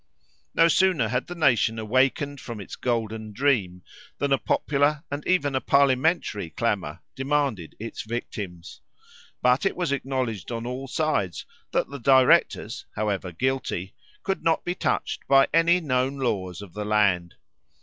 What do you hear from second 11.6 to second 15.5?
that the directors, however guilty, could not be touched by